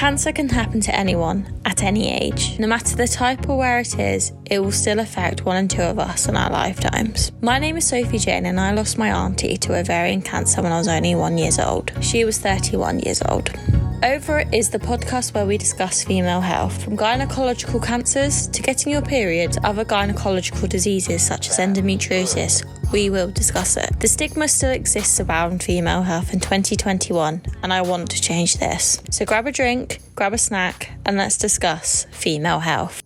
Cancer 0.00 0.32
can 0.32 0.48
happen 0.48 0.80
to 0.80 0.94
anyone 0.96 1.46
at 1.66 1.82
any 1.82 2.10
age. 2.10 2.58
No 2.58 2.66
matter 2.66 2.96
the 2.96 3.06
type 3.06 3.46
or 3.50 3.58
where 3.58 3.80
it 3.80 3.98
is, 3.98 4.32
it 4.46 4.58
will 4.58 4.72
still 4.72 4.98
affect 4.98 5.44
one 5.44 5.58
in 5.58 5.68
two 5.68 5.82
of 5.82 5.98
us 5.98 6.26
in 6.26 6.38
our 6.38 6.50
lifetimes. 6.50 7.32
My 7.42 7.58
name 7.58 7.76
is 7.76 7.86
Sophie 7.86 8.16
Jane 8.16 8.46
and 8.46 8.58
I 8.58 8.72
lost 8.72 8.96
my 8.96 9.12
auntie 9.12 9.58
to 9.58 9.78
ovarian 9.78 10.22
cancer 10.22 10.62
when 10.62 10.72
I 10.72 10.78
was 10.78 10.88
only 10.88 11.14
one 11.14 11.36
years 11.36 11.58
old. 11.58 11.92
She 12.00 12.24
was 12.24 12.38
31 12.38 13.00
years 13.00 13.20
old. 13.28 13.50
Ovar 14.02 14.40
It 14.40 14.54
is 14.54 14.70
the 14.70 14.78
podcast 14.78 15.34
where 15.34 15.44
we 15.44 15.58
discuss 15.58 16.04
female 16.04 16.40
health, 16.40 16.82
from 16.82 16.96
gynecological 16.96 17.84
cancers 17.84 18.46
to 18.48 18.62
getting 18.62 18.92
your 18.92 19.02
period 19.02 19.52
to 19.52 19.66
other 19.66 19.84
gynecological 19.84 20.70
diseases 20.70 21.22
such 21.22 21.50
as 21.50 21.58
endometriosis. 21.58 22.64
We 22.92 23.10
will 23.10 23.30
discuss 23.30 23.76
it. 23.76 24.00
The 24.00 24.08
stigma 24.08 24.48
still 24.48 24.70
exists 24.70 25.20
around 25.20 25.62
female 25.62 26.02
health 26.02 26.32
in 26.32 26.40
2021, 26.40 27.42
and 27.62 27.72
I 27.74 27.82
want 27.82 28.10
to 28.12 28.22
change 28.22 28.56
this. 28.56 29.02
So 29.10 29.26
grab 29.26 29.46
a 29.46 29.52
drink, 29.52 30.00
grab 30.14 30.32
a 30.32 30.38
snack, 30.38 30.92
and 31.04 31.18
let's 31.18 31.36
discuss 31.36 32.06
female 32.10 32.60
health. 32.60 32.99